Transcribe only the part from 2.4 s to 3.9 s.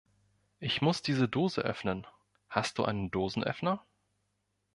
Hast du einen Dosenöffner?